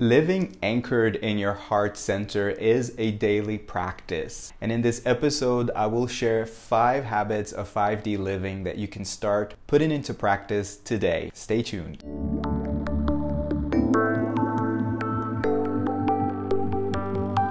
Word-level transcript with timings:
Living 0.00 0.56
anchored 0.62 1.16
in 1.16 1.38
your 1.38 1.54
heart 1.54 1.96
center 1.96 2.50
is 2.50 2.94
a 2.98 3.10
daily 3.10 3.58
practice. 3.58 4.52
And 4.60 4.70
in 4.70 4.82
this 4.82 5.02
episode, 5.04 5.72
I 5.74 5.86
will 5.86 6.06
share 6.06 6.46
five 6.46 7.02
habits 7.02 7.50
of 7.50 7.68
5D 7.74 8.16
living 8.16 8.62
that 8.62 8.78
you 8.78 8.86
can 8.86 9.04
start 9.04 9.54
putting 9.66 9.90
into 9.90 10.14
practice 10.14 10.76
today. 10.76 11.32
Stay 11.34 11.62
tuned. 11.62 12.04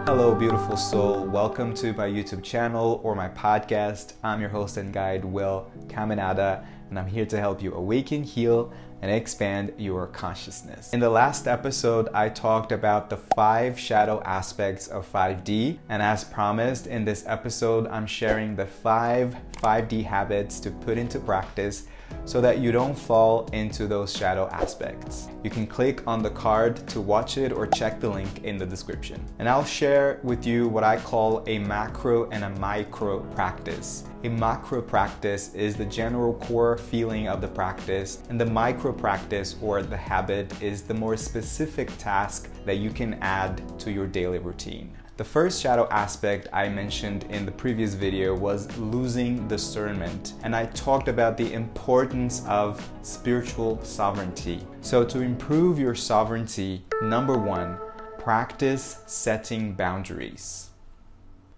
Hello, 0.08 0.34
beautiful 0.34 0.78
soul. 0.78 1.26
Welcome 1.26 1.74
to 1.74 1.92
my 1.92 2.08
YouTube 2.08 2.44
channel 2.44 3.02
or 3.04 3.14
my 3.14 3.28
podcast. 3.28 4.14
I'm 4.24 4.40
your 4.40 4.52
host 4.52 4.78
and 4.78 4.94
guide, 4.94 5.26
Will 5.26 5.70
Caminada, 5.88 6.66
and 6.90 6.98
I'm 6.98 7.08
here 7.08 7.26
to 7.26 7.40
help 7.40 7.62
you 7.62 7.74
awaken, 7.74 8.24
heal, 8.24 8.72
and 9.02 9.12
expand 9.12 9.74
your 9.78 10.08
consciousness. 10.08 10.92
In 10.94 11.00
the 11.00 11.10
last 11.10 11.48
episode, 11.48 12.10
I 12.14 12.30
talked 12.30 12.72
about 12.72 13.10
the 13.10 13.18
five 13.18 13.80
shadow 13.80 14.22
aspects 14.26 14.88
of 14.88 15.12
5D, 15.12 15.78
and 15.90 16.02
as 16.02 16.24
promised, 16.24 16.88
in 16.88 17.06
this 17.06 17.24
episode, 17.28 17.88
I'm 17.88 18.08
sharing 18.08 18.56
the 18.56 18.66
five 18.66 19.36
5D 19.58 20.06
habits 20.06 20.60
to 20.62 20.72
put 20.72 20.98
into 20.98 21.20
practice 21.20 21.88
so 22.26 22.42
that 22.42 22.60
you 22.60 22.72
don't 22.72 22.98
fall 22.98 23.46
into 23.54 23.88
those 23.88 24.16
shadow 24.16 24.50
aspects. 24.52 25.30
You 25.44 25.50
can 25.50 25.66
click 25.66 26.06
on 26.06 26.22
the 26.22 26.30
card 26.30 26.86
to 26.90 27.00
watch 27.00 27.38
it 27.38 27.54
or 27.54 27.66
check 27.66 28.02
the 28.02 28.10
link 28.10 28.44
in 28.44 28.58
the 28.58 28.66
description. 28.66 29.24
And 29.40 29.48
I'll 29.48 29.64
share 29.64 30.20
with 30.24 30.46
you 30.46 30.68
what 30.68 30.84
I 30.84 30.98
call 30.98 31.44
a 31.48 31.58
macro 31.60 32.30
and 32.30 32.44
a 32.44 32.50
micro 32.60 33.22
practice. 33.34 34.04
A 34.24 34.30
macro 34.30 34.82
practice 34.82 35.54
is 35.54 35.76
the 35.76 35.86
general 35.86 36.34
core 36.34 36.78
feeling 36.78 37.30
of 37.30 37.40
the 37.40 37.48
practice, 37.48 38.24
and 38.30 38.42
the 38.42 38.46
micro 38.46 38.92
practice 38.92 39.56
or 39.62 39.82
the 39.82 39.96
habit 39.96 40.62
is 40.62 40.82
the 40.82 40.94
more 40.94 41.16
specific 41.16 41.96
task 41.98 42.50
that 42.66 42.78
you 42.78 42.90
can 42.90 43.14
add 43.22 43.62
to 43.80 43.92
your 43.92 44.08
daily 44.08 44.40
routine. 44.40 44.92
The 45.18 45.24
first 45.24 45.60
shadow 45.60 45.88
aspect 45.90 46.48
I 46.54 46.70
mentioned 46.70 47.24
in 47.32 47.44
the 47.44 47.52
previous 47.52 47.96
video 47.96 48.36
was 48.36 48.78
losing 48.78 49.48
discernment, 49.48 50.34
and 50.44 50.56
I 50.56 50.68
talked 50.68 51.08
about 51.08 51.38
the 51.38 51.54
importance 51.54 52.46
of 52.46 52.88
spiritual 53.02 53.84
sovereignty. 53.84 54.60
So, 54.82 55.04
to 55.06 55.22
improve 55.22 55.80
your 55.80 55.96
sovereignty, 55.96 56.84
number 57.02 57.36
one, 57.36 57.80
practice 58.20 59.00
setting 59.08 59.74
boundaries. 59.74 60.70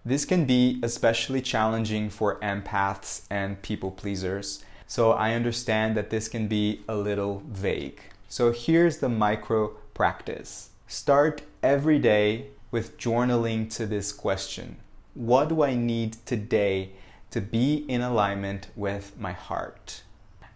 This 0.05 0.23
can 0.23 0.45
be 0.45 0.79
especially 0.81 1.41
challenging 1.41 2.09
for 2.09 2.39
empaths 2.39 3.25
and 3.29 3.61
people 3.61 3.91
pleasers, 3.91 4.63
so 4.87 5.11
I 5.11 5.33
understand 5.33 5.97
that 5.97 6.11
this 6.11 6.29
can 6.29 6.47
be 6.47 6.79
a 6.87 6.95
little 6.95 7.43
vague. 7.45 7.99
So, 8.29 8.53
here's 8.53 8.99
the 8.99 9.09
micro 9.09 9.75
practice 9.93 10.69
start 10.87 11.41
every 11.61 11.99
day 11.99 12.51
with 12.71 12.97
journaling 12.97 13.69
to 13.75 13.85
this 13.85 14.11
question 14.11 14.77
What 15.13 15.49
do 15.49 15.63
I 15.63 15.75
need 15.75 16.17
today 16.25 16.91
to 17.31 17.41
be 17.41 17.85
in 17.87 18.01
alignment 18.01 18.69
with 18.75 19.19
my 19.19 19.33
heart? 19.33 20.03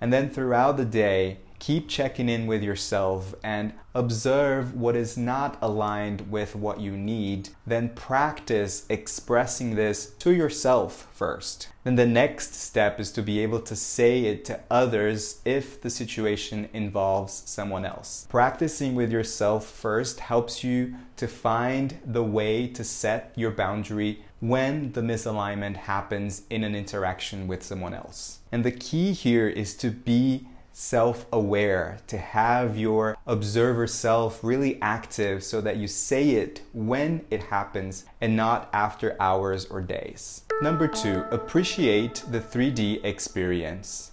And 0.01 0.11
then 0.11 0.29
throughout 0.29 0.77
the 0.77 0.85
day, 0.85 1.37
keep 1.63 1.87
checking 1.87 2.27
in 2.27 2.45
with 2.45 2.61
yourself 2.61 3.33
and 3.41 3.71
observe 3.95 4.75
what 4.75 4.97
is 4.97 5.15
not 5.15 5.57
aligned 5.61 6.29
with 6.29 6.57
what 6.57 6.81
you 6.81 6.91
need. 6.91 7.47
Then 7.65 7.87
practice 7.87 8.85
expressing 8.89 9.75
this 9.75 10.07
to 10.19 10.33
yourself 10.33 11.07
first. 11.13 11.69
Then 11.85 11.95
the 11.95 12.05
next 12.05 12.53
step 12.53 12.99
is 12.99 13.13
to 13.13 13.21
be 13.21 13.39
able 13.39 13.61
to 13.61 13.77
say 13.77 14.25
it 14.25 14.43
to 14.45 14.59
others 14.69 15.39
if 15.45 15.79
the 15.79 15.89
situation 15.89 16.67
involves 16.73 17.43
someone 17.45 17.85
else. 17.85 18.27
Practicing 18.29 18.93
with 18.93 19.09
yourself 19.09 19.65
first 19.65 20.19
helps 20.19 20.65
you 20.65 20.95
to 21.15 21.29
find 21.29 21.97
the 22.05 22.25
way 22.25 22.67
to 22.67 22.83
set 22.83 23.31
your 23.37 23.51
boundary 23.51 24.25
when 24.41 24.91
the 24.91 25.01
misalignment 25.01 25.77
happens 25.77 26.41
in 26.49 26.65
an 26.65 26.75
interaction 26.75 27.47
with 27.47 27.63
someone 27.63 27.93
else. 27.93 28.39
And 28.51 28.65
the 28.65 28.71
key 28.71 29.13
here 29.13 29.47
is 29.47 29.75
to 29.75 29.89
be 29.89 30.47
self 30.73 31.25
aware, 31.31 31.99
to 32.07 32.17
have 32.17 32.77
your 32.77 33.15
observer 33.25 33.87
self 33.87 34.43
really 34.43 34.81
active 34.81 35.43
so 35.43 35.61
that 35.61 35.77
you 35.77 35.87
say 35.87 36.31
it 36.31 36.61
when 36.73 37.23
it 37.29 37.43
happens 37.43 38.05
and 38.19 38.35
not 38.35 38.69
after 38.73 39.15
hours 39.21 39.65
or 39.65 39.81
days. 39.81 40.41
Number 40.61 40.87
two, 40.87 41.23
appreciate 41.31 42.23
the 42.29 42.41
3D 42.41 43.05
experience. 43.05 44.11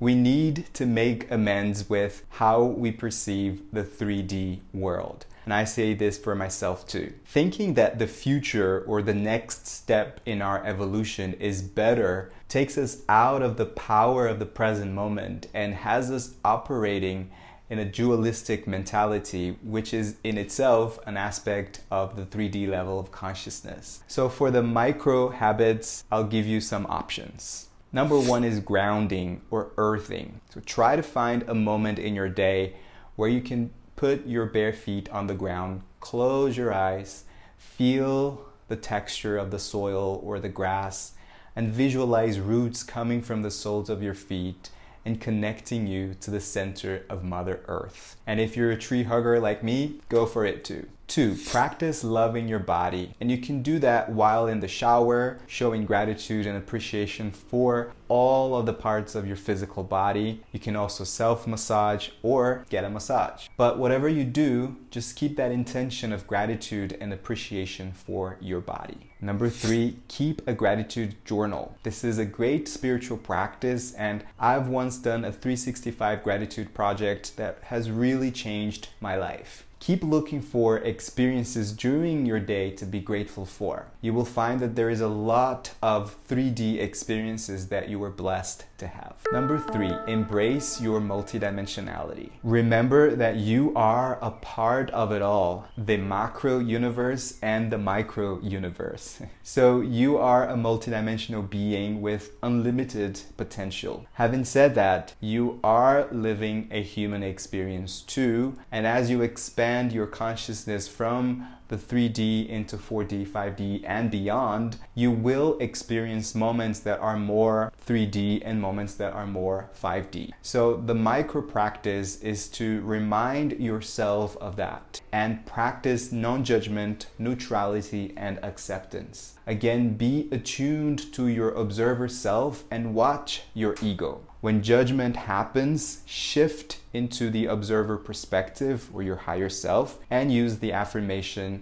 We 0.00 0.14
need 0.14 0.66
to 0.74 0.86
make 0.86 1.28
amends 1.30 1.90
with 1.90 2.24
how 2.30 2.62
we 2.62 2.92
perceive 2.92 3.62
the 3.72 3.82
3D 3.82 4.60
world. 4.72 5.26
And 5.48 5.54
I 5.54 5.64
say 5.64 5.94
this 5.94 6.18
for 6.18 6.34
myself 6.34 6.86
too. 6.86 7.14
Thinking 7.24 7.72
that 7.72 7.98
the 7.98 8.06
future 8.06 8.84
or 8.86 9.00
the 9.00 9.14
next 9.14 9.66
step 9.66 10.20
in 10.26 10.42
our 10.42 10.62
evolution 10.62 11.32
is 11.40 11.62
better 11.62 12.30
takes 12.50 12.76
us 12.76 12.98
out 13.08 13.40
of 13.40 13.56
the 13.56 13.64
power 13.64 14.26
of 14.26 14.40
the 14.40 14.44
present 14.44 14.92
moment 14.92 15.46
and 15.54 15.72
has 15.72 16.10
us 16.10 16.34
operating 16.44 17.30
in 17.70 17.78
a 17.78 17.86
dualistic 17.86 18.66
mentality, 18.66 19.56
which 19.62 19.94
is 19.94 20.16
in 20.22 20.36
itself 20.36 20.98
an 21.06 21.16
aspect 21.16 21.80
of 21.90 22.16
the 22.16 22.26
3D 22.26 22.68
level 22.68 23.00
of 23.00 23.10
consciousness. 23.10 24.02
So, 24.06 24.28
for 24.28 24.50
the 24.50 24.62
micro 24.62 25.30
habits, 25.30 26.04
I'll 26.12 26.24
give 26.24 26.44
you 26.44 26.60
some 26.60 26.84
options. 26.90 27.70
Number 27.90 28.20
one 28.20 28.44
is 28.44 28.60
grounding 28.60 29.40
or 29.50 29.72
earthing. 29.78 30.42
So, 30.50 30.60
try 30.60 30.94
to 30.94 31.02
find 31.02 31.42
a 31.48 31.54
moment 31.54 31.98
in 31.98 32.14
your 32.14 32.28
day 32.28 32.74
where 33.16 33.30
you 33.30 33.40
can 33.40 33.70
put 33.98 34.24
your 34.28 34.46
bare 34.46 34.72
feet 34.72 35.08
on 35.10 35.26
the 35.26 35.34
ground, 35.34 35.82
close 35.98 36.56
your 36.56 36.72
eyes, 36.72 37.24
feel 37.56 38.46
the 38.68 38.76
texture 38.76 39.36
of 39.36 39.50
the 39.50 39.58
soil 39.58 40.20
or 40.22 40.38
the 40.38 40.48
grass, 40.48 41.14
and 41.56 41.72
visualize 41.72 42.38
roots 42.38 42.84
coming 42.84 43.20
from 43.20 43.42
the 43.42 43.50
soles 43.50 43.90
of 43.90 44.00
your 44.00 44.14
feet 44.14 44.70
and 45.04 45.20
connecting 45.20 45.88
you 45.88 46.14
to 46.20 46.30
the 46.30 46.38
center 46.38 47.04
of 47.10 47.24
Mother 47.24 47.60
Earth. 47.66 48.14
And 48.24 48.38
if 48.38 48.56
you're 48.56 48.70
a 48.70 48.78
tree 48.78 49.02
hugger 49.02 49.40
like 49.40 49.64
me, 49.64 49.96
go 50.08 50.26
for 50.26 50.44
it 50.44 50.64
too. 50.64 50.86
Two, 51.08 51.36
practice 51.36 52.04
loving 52.04 52.48
your 52.48 52.58
body. 52.58 53.14
And 53.18 53.30
you 53.30 53.38
can 53.38 53.62
do 53.62 53.78
that 53.78 54.10
while 54.10 54.46
in 54.46 54.60
the 54.60 54.68
shower, 54.68 55.38
showing 55.46 55.86
gratitude 55.86 56.46
and 56.46 56.54
appreciation 56.54 57.30
for 57.30 57.92
all 58.08 58.54
of 58.54 58.66
the 58.66 58.74
parts 58.74 59.14
of 59.14 59.26
your 59.26 59.36
physical 59.36 59.82
body. 59.82 60.42
You 60.52 60.60
can 60.60 60.76
also 60.76 61.04
self 61.04 61.46
massage 61.46 62.10
or 62.22 62.66
get 62.68 62.84
a 62.84 62.90
massage. 62.90 63.48
But 63.56 63.78
whatever 63.78 64.06
you 64.06 64.24
do, 64.24 64.76
just 64.90 65.16
keep 65.16 65.36
that 65.38 65.50
intention 65.50 66.12
of 66.12 66.26
gratitude 66.26 66.98
and 67.00 67.10
appreciation 67.10 67.92
for 67.92 68.36
your 68.42 68.60
body. 68.60 69.10
Number 69.18 69.48
three, 69.48 69.96
keep 70.08 70.46
a 70.46 70.52
gratitude 70.52 71.16
journal. 71.24 71.74
This 71.84 72.04
is 72.04 72.18
a 72.18 72.26
great 72.26 72.68
spiritual 72.68 73.16
practice, 73.16 73.94
and 73.94 74.24
I've 74.38 74.68
once 74.68 74.98
done 74.98 75.24
a 75.24 75.32
365 75.32 76.22
gratitude 76.22 76.74
project 76.74 77.38
that 77.38 77.60
has 77.64 77.90
really 77.90 78.30
changed 78.30 78.90
my 79.00 79.16
life. 79.16 79.64
Keep 79.80 80.02
looking 80.02 80.42
for 80.42 80.78
experiences 80.78 81.72
during 81.72 82.26
your 82.26 82.40
day 82.40 82.70
to 82.72 82.84
be 82.84 83.00
grateful 83.00 83.46
for. 83.46 83.86
You 84.00 84.12
will 84.12 84.24
find 84.24 84.60
that 84.60 84.74
there 84.74 84.90
is 84.90 85.00
a 85.00 85.08
lot 85.08 85.74
of 85.80 86.16
3D 86.28 86.80
experiences 86.80 87.68
that 87.68 87.88
you 87.88 87.98
were 87.98 88.10
blessed 88.10 88.64
to 88.78 88.88
have. 88.88 89.16
Number 89.32 89.58
three, 89.58 89.92
embrace 90.06 90.80
your 90.80 91.00
multidimensionality. 91.00 92.30
Remember 92.42 93.14
that 93.14 93.36
you 93.36 93.72
are 93.76 94.18
a 94.20 94.30
part 94.30 94.90
of 94.90 95.12
it 95.12 95.22
all 95.22 95.66
the 95.76 95.96
macro 95.96 96.58
universe 96.58 97.38
and 97.40 97.70
the 97.70 97.78
micro 97.78 98.40
universe. 98.40 99.20
So 99.48 99.80
you 99.80 100.18
are 100.18 100.46
a 100.46 100.56
multidimensional 100.56 101.48
being 101.48 102.02
with 102.02 102.32
unlimited 102.42 103.22
potential. 103.38 104.06
Having 104.12 104.44
said 104.44 104.74
that, 104.74 105.14
you 105.20 105.58
are 105.64 106.06
living 106.12 106.68
a 106.70 106.82
human 106.82 107.22
experience 107.22 108.02
too, 108.02 108.58
and 108.70 108.86
as 108.86 109.08
you 109.08 109.22
expand 109.22 109.67
expand 109.68 109.92
your 109.92 110.06
consciousness 110.06 110.88
from 110.88 111.46
the 111.68 111.76
3D 111.76 112.48
into 112.48 112.76
4D, 112.76 113.26
5D, 113.26 113.84
and 113.86 114.10
beyond, 114.10 114.76
you 114.94 115.10
will 115.10 115.56
experience 115.60 116.34
moments 116.34 116.80
that 116.80 116.98
are 117.00 117.16
more 117.16 117.72
3D 117.86 118.42
and 118.44 118.60
moments 118.60 118.94
that 118.94 119.12
are 119.12 119.26
more 119.26 119.70
5D. 119.80 120.32
So, 120.42 120.76
the 120.76 120.94
micro 120.94 121.42
practice 121.42 122.20
is 122.22 122.48
to 122.50 122.80
remind 122.82 123.52
yourself 123.52 124.36
of 124.38 124.56
that 124.56 125.00
and 125.12 125.44
practice 125.46 126.12
non 126.12 126.44
judgment, 126.44 127.06
neutrality, 127.18 128.12
and 128.16 128.38
acceptance. 128.42 129.34
Again, 129.46 129.94
be 129.94 130.28
attuned 130.30 131.12
to 131.14 131.28
your 131.28 131.50
observer 131.50 132.08
self 132.08 132.64
and 132.70 132.94
watch 132.94 133.42
your 133.54 133.74
ego. 133.80 134.20
When 134.40 134.62
judgment 134.62 135.16
happens, 135.16 136.02
shift 136.06 136.78
into 136.92 137.28
the 137.28 137.46
observer 137.46 137.96
perspective 137.96 138.88
or 138.94 139.02
your 139.02 139.16
higher 139.16 139.48
self 139.48 139.98
and 140.10 140.32
use 140.32 140.58
the 140.58 140.72
affirmation 140.72 141.57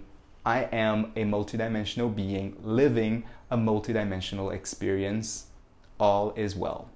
I 0.47 0.69
am 0.71 1.11
a 1.17 1.25
multidimensional 1.25 2.15
being 2.15 2.57
living 2.63 3.25
a 3.51 3.59
multidimensional 3.59 4.55
experience. 4.55 5.47
All 5.99 6.33
is 6.37 6.55
well. 6.55 6.89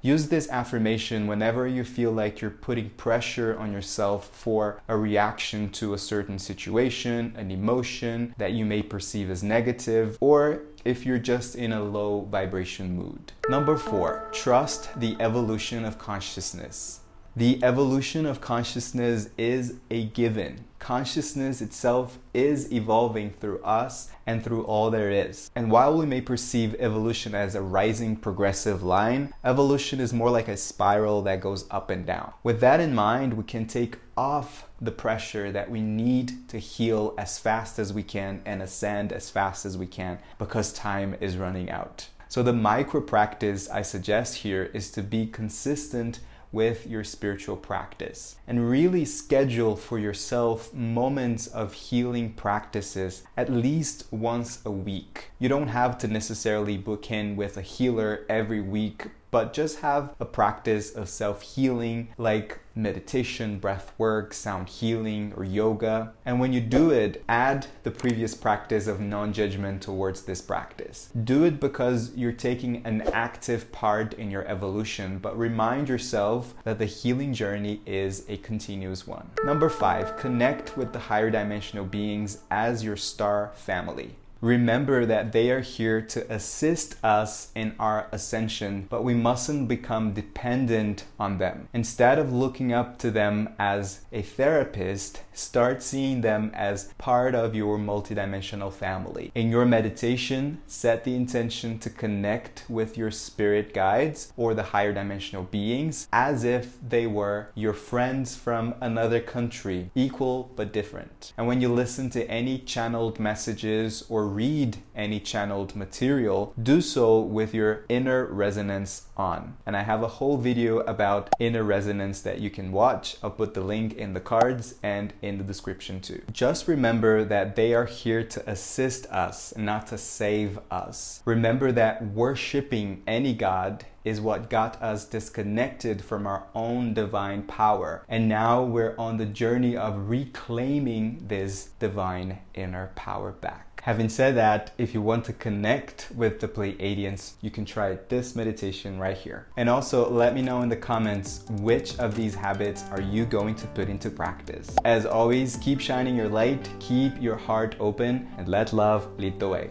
Use 0.00 0.28
this 0.28 0.48
affirmation 0.48 1.26
whenever 1.26 1.66
you 1.66 1.84
feel 1.84 2.12
like 2.12 2.40
you're 2.40 2.50
putting 2.50 2.90
pressure 2.90 3.58
on 3.58 3.72
yourself 3.72 4.28
for 4.28 4.80
a 4.88 4.96
reaction 4.96 5.70
to 5.72 5.92
a 5.92 5.98
certain 5.98 6.38
situation, 6.38 7.34
an 7.36 7.50
emotion 7.50 8.34
that 8.38 8.52
you 8.52 8.64
may 8.64 8.82
perceive 8.82 9.30
as 9.30 9.42
negative, 9.42 10.16
or 10.20 10.62
if 10.84 11.04
you're 11.04 11.18
just 11.18 11.56
in 11.56 11.72
a 11.72 11.82
low 11.82 12.22
vibration 12.30 12.96
mood. 12.96 13.32
Number 13.50 13.76
four, 13.76 14.30
trust 14.32 14.88
the 14.98 15.16
evolution 15.20 15.84
of 15.84 15.98
consciousness. 15.98 17.00
The 17.36 17.58
evolution 17.64 18.26
of 18.26 18.40
consciousness 18.40 19.28
is 19.36 19.74
a 19.90 20.04
given. 20.04 20.66
Consciousness 20.78 21.60
itself 21.60 22.20
is 22.32 22.72
evolving 22.72 23.30
through 23.30 23.60
us 23.64 24.12
and 24.24 24.44
through 24.44 24.62
all 24.62 24.88
there 24.88 25.10
is. 25.10 25.50
And 25.56 25.68
while 25.68 25.98
we 25.98 26.06
may 26.06 26.20
perceive 26.20 26.76
evolution 26.78 27.34
as 27.34 27.56
a 27.56 27.60
rising 27.60 28.14
progressive 28.14 28.84
line, 28.84 29.34
evolution 29.42 29.98
is 29.98 30.12
more 30.12 30.30
like 30.30 30.46
a 30.46 30.56
spiral 30.56 31.22
that 31.22 31.40
goes 31.40 31.66
up 31.72 31.90
and 31.90 32.06
down. 32.06 32.32
With 32.44 32.60
that 32.60 32.78
in 32.78 32.94
mind, 32.94 33.34
we 33.34 33.42
can 33.42 33.66
take 33.66 33.98
off 34.16 34.68
the 34.80 34.92
pressure 34.92 35.50
that 35.50 35.68
we 35.68 35.80
need 35.80 36.48
to 36.50 36.60
heal 36.60 37.14
as 37.18 37.40
fast 37.40 37.80
as 37.80 37.92
we 37.92 38.04
can 38.04 38.42
and 38.46 38.62
ascend 38.62 39.12
as 39.12 39.28
fast 39.28 39.66
as 39.66 39.76
we 39.76 39.86
can 39.86 40.20
because 40.38 40.72
time 40.72 41.16
is 41.20 41.36
running 41.36 41.68
out. 41.68 42.10
So, 42.28 42.44
the 42.44 42.52
micro 42.52 43.00
practice 43.00 43.68
I 43.68 43.82
suggest 43.82 44.36
here 44.36 44.70
is 44.72 44.90
to 44.92 45.02
be 45.02 45.26
consistent 45.26 46.20
with 46.54 46.86
your 46.86 47.04
spiritual 47.04 47.56
practice 47.56 48.36
and 48.46 48.70
really 48.70 49.04
schedule 49.04 49.74
for 49.74 49.98
yourself 49.98 50.72
moments 50.72 51.48
of 51.48 51.74
healing 51.74 52.32
practices 52.32 53.24
at 53.36 53.50
least 53.50 54.06
once 54.10 54.60
a 54.64 54.70
week. 54.70 55.30
You 55.38 55.48
don't 55.48 55.68
have 55.68 55.98
to 55.98 56.08
necessarily 56.08 56.78
book 56.78 57.10
in 57.10 57.34
with 57.34 57.56
a 57.56 57.62
healer 57.62 58.24
every 58.28 58.60
week 58.60 59.08
but 59.34 59.52
just 59.52 59.80
have 59.80 60.14
a 60.20 60.24
practice 60.24 60.92
of 60.92 61.08
self 61.08 61.42
healing 61.42 62.06
like 62.16 62.60
meditation, 62.76 63.58
breath 63.58 63.92
work, 63.98 64.32
sound 64.32 64.68
healing, 64.68 65.32
or 65.36 65.42
yoga. 65.42 66.12
And 66.24 66.38
when 66.38 66.52
you 66.52 66.60
do 66.60 66.90
it, 66.90 67.24
add 67.28 67.66
the 67.82 67.90
previous 67.90 68.32
practice 68.34 68.86
of 68.86 69.00
non 69.00 69.32
judgment 69.32 69.82
towards 69.82 70.22
this 70.22 70.40
practice. 70.40 71.10
Do 71.24 71.42
it 71.42 71.58
because 71.58 72.12
you're 72.14 72.30
taking 72.30 72.86
an 72.86 73.02
active 73.12 73.72
part 73.72 74.14
in 74.14 74.30
your 74.30 74.46
evolution, 74.46 75.18
but 75.18 75.36
remind 75.36 75.88
yourself 75.88 76.54
that 76.62 76.78
the 76.78 76.86
healing 76.86 77.34
journey 77.34 77.80
is 77.86 78.24
a 78.28 78.36
continuous 78.36 79.04
one. 79.04 79.30
Number 79.44 79.68
five, 79.68 80.16
connect 80.16 80.76
with 80.76 80.92
the 80.92 81.00
higher 81.00 81.28
dimensional 81.28 81.86
beings 81.86 82.38
as 82.52 82.84
your 82.84 82.96
star 82.96 83.50
family. 83.56 84.14
Remember 84.44 85.06
that 85.06 85.32
they 85.32 85.50
are 85.50 85.62
here 85.62 86.02
to 86.02 86.30
assist 86.30 87.02
us 87.02 87.50
in 87.54 87.74
our 87.78 88.08
ascension, 88.12 88.86
but 88.90 89.02
we 89.02 89.14
mustn't 89.14 89.68
become 89.68 90.12
dependent 90.12 91.04
on 91.18 91.38
them. 91.38 91.66
Instead 91.72 92.18
of 92.18 92.30
looking 92.30 92.70
up 92.70 92.98
to 92.98 93.10
them 93.10 93.48
as 93.58 94.02
a 94.12 94.20
therapist, 94.20 95.22
start 95.32 95.82
seeing 95.82 96.20
them 96.20 96.50
as 96.52 96.92
part 96.98 97.34
of 97.34 97.54
your 97.54 97.78
multidimensional 97.78 98.70
family. 98.70 99.32
In 99.34 99.50
your 99.50 99.64
meditation, 99.64 100.60
set 100.66 101.04
the 101.04 101.16
intention 101.16 101.78
to 101.78 101.88
connect 101.88 102.66
with 102.68 102.98
your 102.98 103.10
spirit 103.10 103.72
guides 103.72 104.30
or 104.36 104.52
the 104.52 104.62
higher 104.74 104.92
dimensional 104.92 105.44
beings 105.44 106.06
as 106.12 106.44
if 106.44 106.76
they 106.86 107.06
were 107.06 107.48
your 107.54 107.72
friends 107.72 108.36
from 108.36 108.74
another 108.82 109.20
country, 109.20 109.90
equal 109.94 110.52
but 110.54 110.70
different. 110.70 111.32
And 111.38 111.46
when 111.46 111.62
you 111.62 111.72
listen 111.72 112.10
to 112.10 112.30
any 112.30 112.58
channeled 112.58 113.18
messages 113.18 114.04
or 114.10 114.33
read 114.34 114.78
any 114.94 115.20
channeled 115.20 115.76
material, 115.76 116.52
do 116.60 116.80
so 116.80 117.20
with 117.20 117.54
your 117.54 117.84
inner 117.88 118.26
resonance 118.26 119.06
on. 119.16 119.56
And 119.64 119.76
I 119.76 119.82
have 119.82 120.02
a 120.02 120.08
whole 120.08 120.36
video 120.36 120.80
about 120.80 121.30
inner 121.38 121.62
resonance 121.62 122.20
that 122.22 122.40
you 122.40 122.50
can 122.50 122.72
watch. 122.72 123.16
I'll 123.22 123.30
put 123.30 123.54
the 123.54 123.60
link 123.60 123.94
in 123.94 124.12
the 124.12 124.20
cards 124.20 124.74
and 124.82 125.12
in 125.22 125.38
the 125.38 125.44
description 125.44 126.00
too. 126.00 126.22
Just 126.32 126.66
remember 126.68 127.24
that 127.24 127.56
they 127.56 127.74
are 127.74 127.86
here 127.86 128.24
to 128.24 128.50
assist 128.50 129.06
us, 129.06 129.56
not 129.56 129.86
to 129.88 129.98
save 129.98 130.58
us. 130.70 131.22
Remember 131.24 131.72
that 131.72 132.04
worshiping 132.06 133.02
any 133.06 133.34
God 133.34 133.84
is 134.04 134.20
what 134.20 134.50
got 134.50 134.80
us 134.82 135.06
disconnected 135.06 136.04
from 136.04 136.26
our 136.26 136.46
own 136.54 136.92
divine 136.92 137.42
power. 137.42 138.04
And 138.08 138.28
now 138.28 138.62
we're 138.62 138.94
on 138.98 139.16
the 139.16 139.26
journey 139.26 139.76
of 139.76 140.10
reclaiming 140.10 141.24
this 141.26 141.70
divine 141.78 142.40
inner 142.54 142.92
power 142.94 143.32
back. 143.32 143.73
Having 143.84 144.08
said 144.08 144.34
that, 144.36 144.70
if 144.78 144.94
you 144.94 145.02
want 145.02 145.26
to 145.26 145.34
connect 145.34 146.08
with 146.16 146.40
the 146.40 146.48
Pleiadians, 146.48 147.34
you 147.42 147.50
can 147.50 147.66
try 147.66 147.98
this 148.08 148.34
meditation 148.34 148.98
right 148.98 149.14
here. 149.14 149.46
And 149.58 149.68
also 149.68 150.08
let 150.08 150.34
me 150.34 150.40
know 150.40 150.62
in 150.62 150.70
the 150.70 150.76
comments 150.76 151.44
which 151.60 151.98
of 151.98 152.14
these 152.14 152.34
habits 152.34 152.84
are 152.90 153.02
you 153.02 153.26
going 153.26 153.54
to 153.56 153.66
put 153.66 153.90
into 153.90 154.08
practice. 154.08 154.74
As 154.86 155.04
always, 155.04 155.58
keep 155.58 155.80
shining 155.80 156.16
your 156.16 156.30
light, 156.30 156.66
keep 156.80 157.20
your 157.20 157.36
heart 157.36 157.76
open, 157.78 158.26
and 158.38 158.48
let 158.48 158.72
love 158.72 159.06
lead 159.18 159.38
the 159.38 159.48
way. 159.48 159.68